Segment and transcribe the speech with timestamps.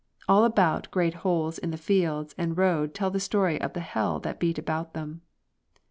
[0.27, 4.39] All about great holes in fields and road tell the story of the hell that
[4.39, 5.21] beat about them.